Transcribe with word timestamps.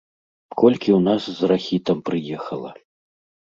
Колькі 0.61 0.89
ў 0.95 0.99
нас 1.09 1.21
з 1.41 1.51
рахітам 1.53 2.03
прыехала! 2.11 2.77